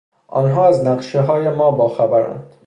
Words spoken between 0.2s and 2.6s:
آنها از نقشههای ما باخبرند.